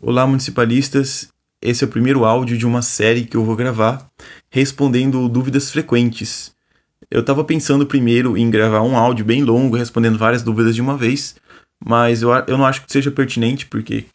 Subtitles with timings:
[0.00, 1.28] Olá, municipalistas.
[1.60, 4.10] Esse é o primeiro áudio de uma série que eu vou gravar
[4.50, 6.56] respondendo dúvidas frequentes.
[7.10, 10.96] Eu estava pensando primeiro em gravar um áudio bem longo respondendo várias dúvidas de uma
[10.96, 11.36] vez,
[11.84, 14.06] mas eu, eu não acho que seja pertinente porque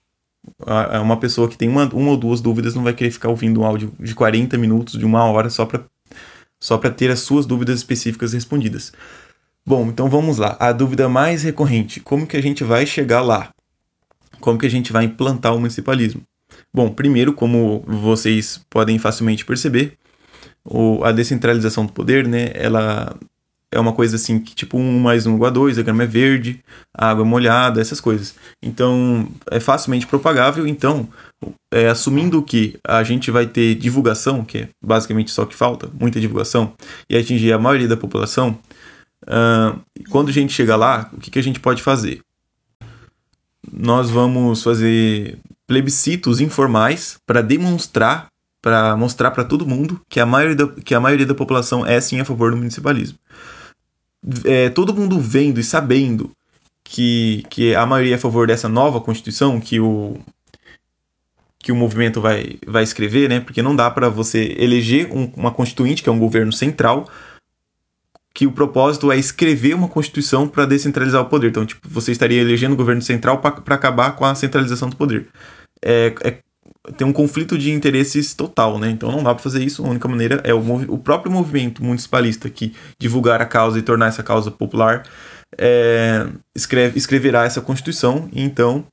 [0.99, 3.63] uma pessoa que tem uma, uma ou duas dúvidas não vai querer ficar ouvindo um
[3.63, 5.85] áudio de 40 minutos, de uma hora, só para
[6.59, 8.91] só ter as suas dúvidas específicas respondidas.
[9.63, 10.57] Bom, então vamos lá.
[10.59, 13.51] A dúvida mais recorrente: como que a gente vai chegar lá?
[14.39, 16.21] Como que a gente vai implantar o municipalismo?
[16.73, 19.97] Bom, primeiro, como vocês podem facilmente perceber,
[20.63, 23.17] o, a descentralização do poder, né, ela
[23.71, 26.05] é uma coisa assim que tipo 1 mais 1 igual a 2, a grama é
[26.05, 28.35] verde, a água é molhada, essas coisas.
[28.61, 31.07] Então, é facilmente propagável, então,
[31.71, 36.19] é, assumindo que a gente vai ter divulgação, que é basicamente só que falta, muita
[36.19, 36.73] divulgação,
[37.09, 38.57] e atingir a maioria da população,
[39.23, 39.79] uh,
[40.09, 42.21] quando a gente chegar lá, o que, que a gente pode fazer?
[43.71, 48.27] Nós vamos fazer plebiscitos informais para demonstrar,
[48.61, 51.99] para mostrar para todo mundo que a, maioria da, que a maioria da população é
[51.99, 53.17] sim a favor do municipalismo.
[54.45, 56.31] É, todo mundo vendo e sabendo
[56.83, 60.17] que, que a maioria é a favor dessa nova Constituição que o,
[61.59, 63.41] que o movimento vai, vai escrever, né?
[63.41, 67.09] Porque não dá para você eleger um, uma constituinte, que é um governo central,
[68.37, 71.47] que o propósito é escrever uma constituição para descentralizar o poder.
[71.47, 75.27] Então, tipo, você estaria elegendo o governo central para acabar com a centralização do poder.
[75.83, 76.37] É, é,
[76.95, 78.91] tem um conflito de interesses total, né?
[78.91, 79.83] Então não dá para fazer isso.
[79.83, 84.05] A única maneira é o, o, próprio movimento municipalista que divulgar a causa e tornar
[84.05, 85.01] essa causa popular
[85.57, 88.85] é, escreve, escreverá essa constituição e então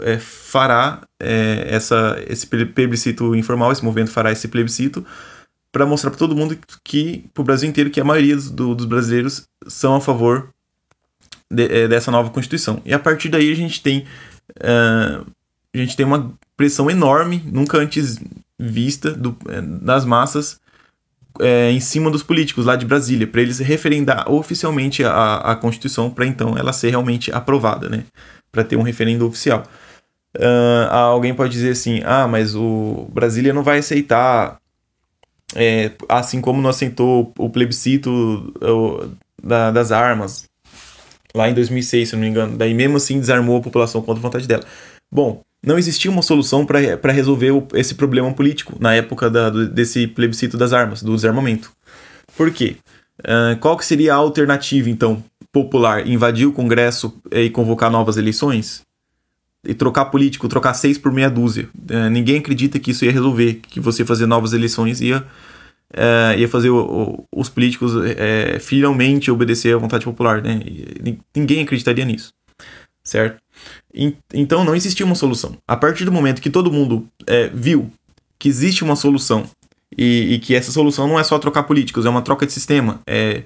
[0.00, 5.04] é, fará é, essa, esse plebiscito informal, esse movimento fará esse plebiscito
[5.70, 8.86] para mostrar para todo mundo que, para o Brasil inteiro, que a maioria do, dos
[8.86, 10.50] brasileiros são a favor
[11.50, 12.80] de, é, dessa nova Constituição.
[12.84, 14.06] E a partir daí a gente tem,
[14.60, 15.26] uh,
[15.74, 18.18] a gente tem uma pressão enorme, nunca antes
[18.58, 20.60] vista, do, é, das massas
[21.40, 26.10] é, em cima dos políticos lá de Brasília, para eles referendar oficialmente a, a Constituição,
[26.10, 28.04] para então ela ser realmente aprovada, né?
[28.50, 29.64] Para ter um referendo oficial.
[30.36, 34.58] Uh, alguém pode dizer assim: ah, mas o Brasília não vai aceitar
[35.54, 38.52] é, assim como não aceitou o plebiscito
[39.42, 40.48] da, das armas
[41.34, 42.56] lá em 2006, se não me engano.
[42.56, 44.64] Daí mesmo assim desarmou a população contra a vontade dela.
[45.10, 49.68] Bom, não existia uma solução para resolver o, esse problema político na época da, do,
[49.68, 51.72] desse plebiscito das armas, do desarmamento.
[52.36, 52.76] Por quê?
[53.20, 55.22] Uh, qual que seria a alternativa, então,
[55.52, 56.06] popular?
[56.06, 58.82] Invadir o Congresso e convocar novas eleições?
[59.64, 61.68] E trocar político, trocar seis por meia dúzia.
[61.88, 65.26] É, ninguém acredita que isso ia resolver, que você fazer novas eleições ia,
[65.92, 70.42] é, ia fazer o, o, os políticos é, finalmente obedecer à vontade popular.
[70.42, 70.60] Né?
[70.64, 72.32] E, ninguém acreditaria nisso,
[73.02, 73.40] certo?
[73.92, 75.56] E, então não existia uma solução.
[75.66, 77.90] A partir do momento que todo mundo é, viu
[78.38, 79.50] que existe uma solução
[79.96, 83.00] e, e, que essa solução não é só trocar políticos, é uma troca de sistema,
[83.06, 83.42] é,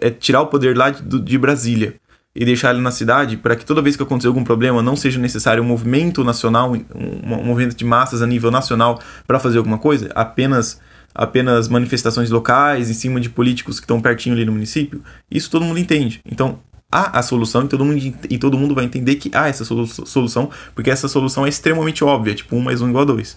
[0.00, 1.94] é tirar o poder lá de, de Brasília
[2.34, 5.18] e deixar ele na cidade para que toda vez que acontecer algum problema não seja
[5.18, 9.78] necessário um movimento nacional, um, um movimento de massas a nível nacional para fazer alguma
[9.78, 10.80] coisa, apenas
[11.12, 15.64] apenas manifestações locais em cima de políticos que estão pertinho ali no município, isso todo
[15.64, 16.20] mundo entende.
[16.24, 17.98] Então, há a solução e todo mundo,
[18.28, 22.34] e todo mundo vai entender que há essa solução, porque essa solução é extremamente óbvia,
[22.34, 23.36] tipo 1 mais 1 igual a 2.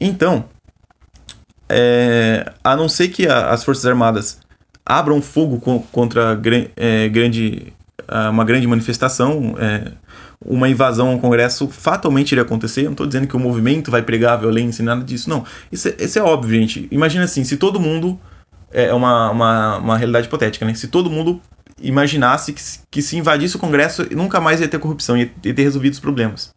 [0.00, 0.46] Então,
[1.68, 4.40] é, a não ser que a, as Forças Armadas
[4.86, 5.58] abram fogo
[5.90, 6.40] contra
[6.76, 7.72] é, grande,
[8.30, 9.92] uma grande manifestação, é,
[10.44, 12.80] uma invasão ao Congresso fatalmente iria acontecer.
[12.80, 15.44] Eu não estou dizendo que o movimento vai pregar a violência, nada disso, não.
[15.72, 16.86] Isso é, isso é óbvio, gente.
[16.90, 18.18] Imagina assim, se todo mundo.
[18.70, 20.74] É, é uma, uma, uma realidade hipotética, né?
[20.74, 21.40] Se todo mundo
[21.80, 25.62] imaginasse que, que se invadisse o Congresso, nunca mais ia ter corrupção, ia, ia ter
[25.62, 26.52] resolvido os problemas.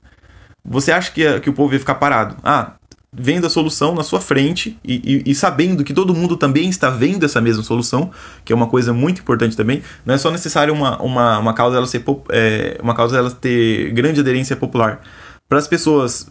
[0.66, 2.36] Você acha que, que o povo ia ficar parado?
[2.44, 2.74] Ah,
[3.20, 6.90] vendo a solução na sua frente e, e, e, sabendo que todo mundo também está
[6.90, 8.12] vendo essa mesma solução,
[8.46, 9.82] que é uma coisa muito importante também.
[10.06, 13.92] Não é só necessário uma, uma, uma causa ela ser é, uma causa ela ter
[13.92, 15.02] grande aderência popular.
[15.50, 16.30] Para as pessoas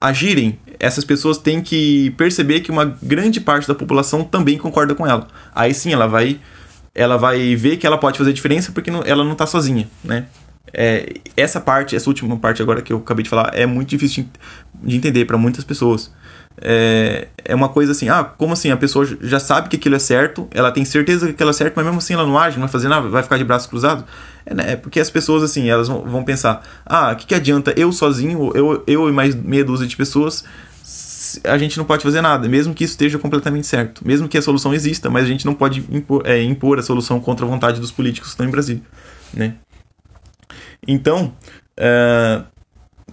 [0.00, 5.06] agirem, essas pessoas têm que perceber que uma grande parte da população também concorda com
[5.06, 5.28] ela.
[5.54, 6.40] Aí sim ela vai
[6.94, 10.26] ela vai ver que ela pode fazer diferença porque não, ela não está sozinha, né?
[10.72, 14.26] É, essa parte, essa última parte agora que eu acabei de falar, é muito difícil
[14.82, 16.12] de entender para muitas pessoas.
[16.60, 18.70] É, é uma coisa assim, ah, como assim?
[18.70, 21.74] A pessoa já sabe que aquilo é certo, ela tem certeza que aquilo é certo,
[21.76, 24.04] mas mesmo assim ela não age, não vai fazer nada, vai ficar de braços cruzados.
[24.46, 24.72] É, né?
[24.72, 28.52] é porque as pessoas, assim, elas vão, pensar, ah, o que, que adianta eu sozinho,
[28.54, 30.44] eu, eu e mais meia dúzia de pessoas,
[31.42, 34.06] a gente não pode fazer nada, mesmo que isso esteja completamente certo.
[34.06, 37.18] Mesmo que a solução exista, mas a gente não pode impor, é, impor a solução
[37.18, 38.82] contra a vontade dos políticos que estão em Brasília,
[39.32, 39.54] né?
[40.86, 41.34] Então,
[41.80, 42.44] uh,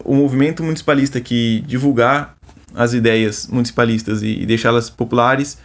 [0.04, 2.36] o movimento municipalista que divulgar
[2.74, 5.58] as ideias municipalistas e, e deixá-las populares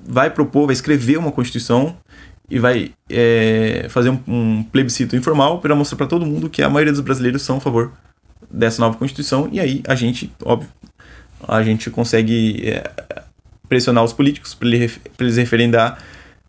[0.00, 1.96] vai propor, vai escrever uma constituição
[2.50, 6.68] e vai é, fazer um, um, plebiscito informal para mostrar para todo mundo que a
[6.68, 7.92] maioria dos brasileiros são a favor
[8.50, 10.68] dessa nova constituição e aí a gente, óbvio,
[11.46, 12.90] a gente consegue é,
[13.68, 15.98] pressionar os políticos para eles referendar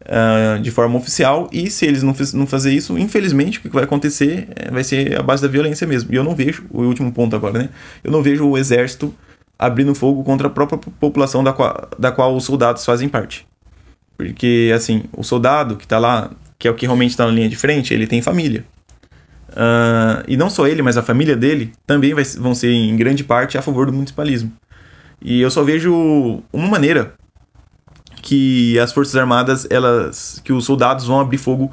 [0.02, 3.84] uh, de forma oficial e se eles não, não fazer isso, infelizmente o que vai
[3.84, 6.14] acontecer é, vai ser a base da violência mesmo.
[6.14, 7.70] E eu não vejo, o último ponto agora, né?
[8.04, 9.14] Eu não vejo o exército
[9.60, 13.46] abrindo fogo contra a própria população da qual, da qual os soldados fazem parte.
[14.16, 17.50] Porque, assim, o soldado que está lá, que é o que realmente está na linha
[17.50, 18.66] de frente, ele tem família.
[19.50, 23.24] Uh, e não só ele, mas a família dele também vai, vão ser, em grande
[23.24, 24.52] parte, a favor do municipalismo.
[25.22, 27.14] E eu só vejo uma maneira
[28.22, 31.72] que as Forças Armadas, elas, que os soldados vão abrir fogo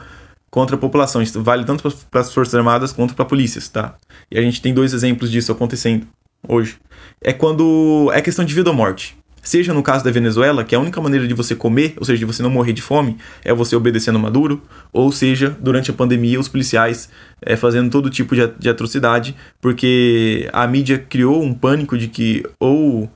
[0.51, 1.23] contra a população.
[1.23, 3.95] Isso vale tanto para as Forças Armadas quanto para polícias, tá?
[4.31, 6.07] E a gente tem dois exemplos disso acontecendo
[6.47, 6.79] hoje.
[7.21, 9.17] É quando é questão de vida ou morte.
[9.43, 12.25] Seja no caso da Venezuela, que a única maneira de você comer, ou seja, de
[12.25, 14.61] você não morrer de fome, é você obedecendo Maduro,
[14.93, 17.09] ou seja, durante a pandemia, os policiais
[17.41, 22.45] é, fazendo todo tipo de, de atrocidade, porque a mídia criou um pânico de que
[22.59, 23.09] ou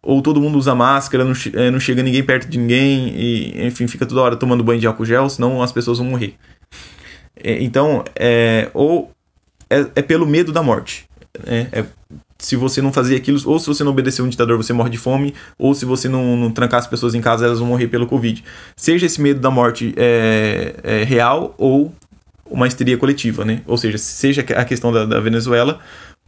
[0.00, 3.88] ou todo mundo usa máscara, não, é, não, chega ninguém perto de ninguém, e enfim,
[3.88, 6.36] fica toda hora tomando banho de álcool gel, senão as pessoas vão morrer.
[7.42, 9.10] É, então, é, ou
[9.68, 11.08] é, é, pelo medo da morte.
[11.44, 11.68] Né?
[11.72, 11.84] É,
[12.44, 14.98] se você não fazer aquilo, ou se você não obedecer um ditador, você morre de
[14.98, 18.06] fome, ou se você não, não trancar as pessoas em casa, elas vão morrer pelo
[18.06, 18.44] Covid.
[18.76, 21.92] Seja esse medo da morte é, é real ou
[22.44, 23.62] uma histeria coletiva, né?
[23.66, 25.80] Ou seja, seja a questão da, da Venezuela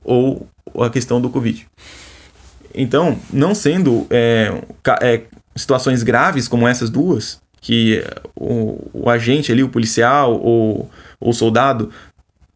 [0.03, 0.49] ou
[0.79, 1.67] a questão do Covid.
[2.75, 4.53] Então, não sendo é,
[5.03, 5.23] é,
[5.55, 8.03] situações graves como essas duas, que
[8.35, 10.89] o, o agente ali, o policial ou
[11.21, 11.91] o soldado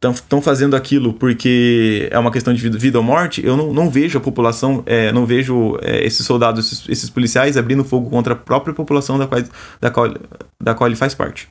[0.08, 4.16] estão fazendo aquilo porque é uma questão de vida, ou morte, eu não, não vejo
[4.16, 8.36] a população, é, não vejo é, esses soldados, esses, esses, policiais abrindo fogo contra a
[8.36, 9.42] própria população da qual,
[9.80, 10.14] da qual,
[10.58, 11.48] da qual ele faz parte.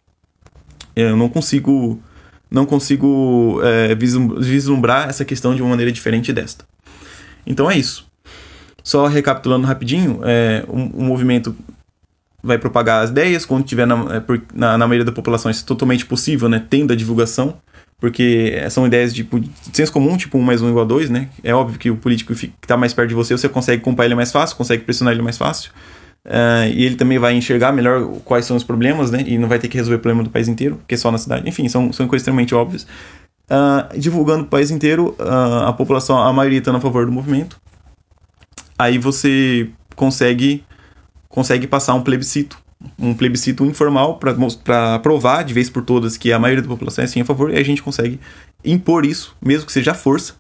[0.95, 2.01] Eu não consigo
[2.49, 6.65] não consigo é, vislumbrar essa questão de uma maneira diferente desta.
[7.45, 8.07] Então é isso.
[8.83, 11.55] Só recapitulando rapidinho, é, um, um movimento
[12.41, 14.23] vai propagar as ideias quando tiver na, é,
[14.53, 16.65] na, na maioria da população isso é totalmente possível, né?
[16.69, 17.57] Tendo a divulgação
[17.99, 21.29] porque são ideias de, de senso comum, tipo 1 mais 1 igual a 2, né?
[21.43, 24.15] É óbvio que o político que está mais perto de você, você consegue comprar ele
[24.15, 25.71] mais fácil, consegue pressionar ele mais fácil.
[26.25, 29.23] Uh, e ele também vai enxergar melhor quais são os problemas, né?
[29.25, 31.17] E não vai ter que resolver o problema do país inteiro, porque é só na
[31.17, 31.47] cidade.
[31.47, 32.87] Enfim, são, são coisas extremamente óbvias.
[33.49, 37.59] Uh, divulgando o país inteiro, uh, a população, a maioria está a favor do movimento.
[38.77, 40.63] Aí você consegue
[41.27, 42.57] consegue passar um plebiscito
[42.99, 47.07] um plebiscito informal para provar de vez por todas que a maioria da população é
[47.07, 48.19] sim a favor e a gente consegue
[48.63, 50.35] impor isso, mesmo que seja força,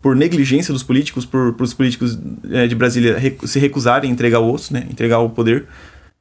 [0.00, 2.18] por negligência dos políticos, por, por os políticos
[2.50, 5.66] é, de Brasília se recusarem a entregar o osso, né, entregar o poder.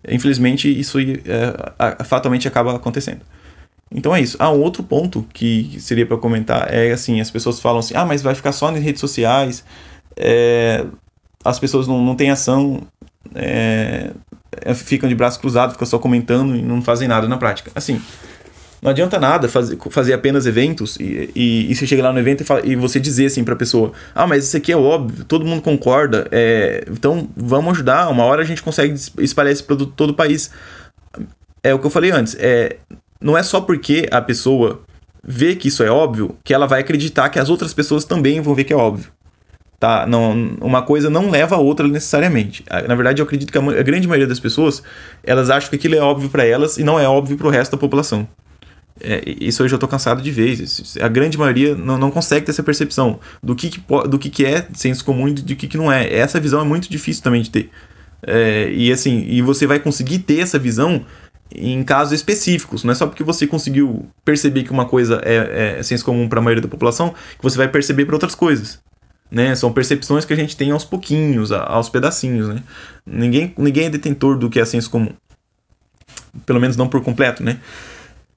[0.07, 3.21] Infelizmente, isso é, fatalmente acaba acontecendo.
[3.93, 4.37] Então é isso.
[4.39, 8.05] Ah, um outro ponto que seria para comentar é assim: as pessoas falam assim, ah,
[8.05, 9.65] mas vai ficar só nas redes sociais,
[10.15, 10.85] é,
[11.43, 12.81] as pessoas não, não têm ação.
[13.35, 14.11] É,
[14.75, 17.71] ficam de braços cruzados, ficam só comentando e não fazem nada na prática.
[17.73, 18.01] Assim,
[18.81, 22.41] não adianta nada fazer, fazer apenas eventos e, e, e você chega lá no evento
[22.41, 25.45] e, fala, e você dizer assim pra pessoa: Ah, mas isso aqui é óbvio, todo
[25.45, 30.09] mundo concorda, é, então vamos ajudar, uma hora a gente consegue espalhar esse produto todo
[30.09, 30.49] o país.
[31.63, 32.77] É o que eu falei antes, é,
[33.21, 34.81] não é só porque a pessoa
[35.23, 38.55] vê que isso é óbvio que ela vai acreditar que as outras pessoas também vão
[38.55, 39.11] ver que é óbvio.
[39.81, 40.05] Tá?
[40.05, 42.63] Não, uma coisa não leva a outra necessariamente.
[42.87, 44.83] Na verdade, eu acredito que a, grande maioria das pessoas
[45.23, 47.71] elas acham que aquilo é óbvio para elas e não é óbvio para o resto
[47.71, 48.27] da população.
[48.99, 50.95] É, isso eu já estou cansado de vezes.
[51.01, 54.45] A grande maioria não, não consegue ter essa percepção do que, que do que, que
[54.45, 56.13] é senso comum e do que, que não é.
[56.13, 57.71] Essa visão é muito difícil também de ter.
[58.21, 61.03] É, e assim, e você vai conseguir ter essa visão
[61.55, 62.83] em casos específicos.
[62.83, 66.37] Não é só porque você conseguiu perceber que uma coisa é, é senso comum para
[66.37, 68.79] a maioria da população que você vai perceber para outras coisas
[69.31, 69.55] né?
[69.55, 72.61] São percepções que a gente tem aos pouquinhos, aos pedacinhos, né?
[73.05, 75.13] Ninguém, ninguém é detentor do que é senso comum.
[76.45, 77.59] Pelo menos não por completo, né?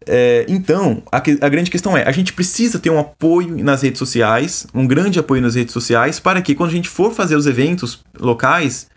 [0.07, 3.99] É, então, a, a, grande questão é: a gente precisa ter um apoio nas redes
[3.99, 7.47] sociais, um grande apoio nas redes sociais, para que quando a gente for fazer os
[7.47, 8.89] eventos locais,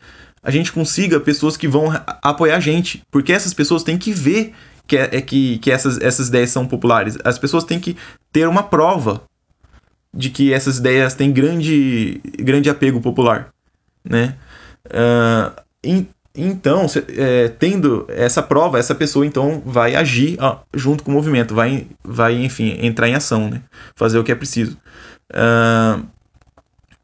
[0.43, 4.53] a gente consiga pessoas que vão apoiar a gente, porque essas pessoas têm que ver
[4.85, 7.17] que, é, é que, que essas, essas ideias são populares.
[7.23, 7.95] As pessoas têm que
[8.31, 9.23] ter uma prova
[10.17, 13.53] de que essas ideias têm grande, grande apego popular,
[14.03, 14.35] né?
[14.87, 21.03] Uh, in, então, se, é, tendo essa prova, essa pessoa então vai agir ó, junto
[21.03, 23.61] com o movimento, vai, vai, enfim, entrar em ação, né?
[23.95, 24.77] Fazer o que é preciso.
[25.31, 26.03] Uh,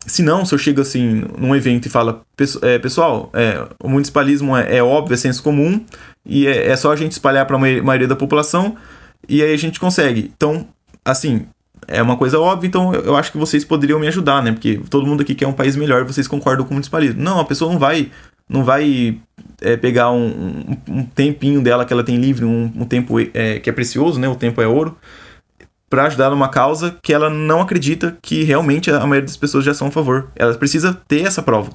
[0.06, 2.26] se não, se eu chego assim num evento e falo,
[2.62, 5.84] é, pessoal, é, o municipalismo é, é, óbvio, é senso comum,
[6.26, 8.76] e é, é só a gente espalhar para a maioria da população,
[9.30, 10.32] e aí a gente consegue.
[10.36, 10.68] Então,
[11.06, 11.48] assim,
[11.88, 14.52] é uma coisa óbvia, então eu acho que vocês poderiam me ajudar, né?
[14.52, 17.22] Porque todo mundo aqui quer um país melhor, vocês concordam com o municipalismo.
[17.22, 18.12] Não, a pessoa não vai
[18.48, 19.18] não vai
[19.62, 23.60] é, pegar um, um, um, tempinho dela que ela tem livre, um, um tempo é,
[23.60, 24.28] que é precioso, né?
[24.28, 24.98] O tempo é ouro,
[25.90, 29.74] para ajudar numa causa que ela não acredita que realmente a maioria das pessoas já
[29.74, 30.30] são a favor.
[30.36, 31.72] Ela precisa ter essa prova.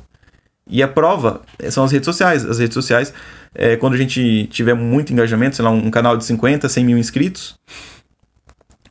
[0.70, 2.44] E a prova são as redes sociais.
[2.44, 3.14] As redes sociais,
[3.54, 6.98] é, quando a gente tiver muito engajamento, sei lá, um canal de 50, 100 mil
[6.98, 7.58] inscritos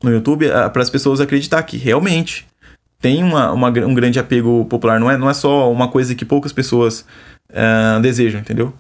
[0.04, 2.48] no YouTube, para as pessoas acreditar que realmente
[3.00, 5.00] tem uma, uma, um grande apego popular.
[5.00, 7.06] Não é, não é só uma coisa que poucas pessoas
[7.50, 8.74] uh, desejam, entendeu?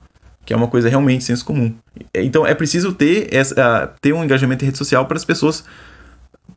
[0.45, 1.73] Que é uma coisa realmente senso comum.
[2.13, 5.63] Então é preciso ter, essa, uh, ter um engajamento em rede social para as pessoas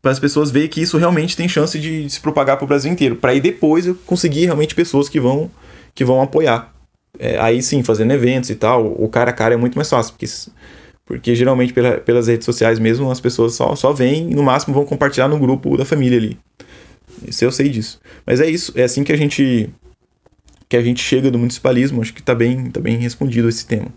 [0.01, 2.91] para as pessoas verem que isso realmente tem chance de se propagar para o Brasil
[2.91, 5.51] inteiro, para aí depois eu conseguir realmente pessoas que vão
[5.95, 6.73] que vão apoiar.
[7.19, 10.13] É, aí sim, fazendo eventos e tal, o cara a cara é muito mais fácil,
[10.13, 10.27] porque,
[11.11, 14.73] porque geralmente pela, pelas redes sociais mesmo as pessoas só, só vêm e no máximo
[14.73, 16.39] vão compartilhar no grupo da família ali.
[17.27, 18.01] Isso eu sei disso.
[18.25, 19.69] Mas é isso, é assim que a gente
[20.69, 23.89] que a gente chega do municipalismo, acho que está bem, tá bem respondido esse tema.